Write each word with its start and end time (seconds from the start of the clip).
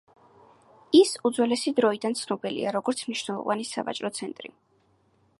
ის 0.99 1.09
უძველესი 1.29 1.73
დროიდან 1.79 2.17
ცნობილია, 2.21 2.71
როგორც 2.77 3.03
მნიშვნელოვანი 3.09 3.67
სავაჭრო 3.73 4.11
ცენტრი. 4.21 4.51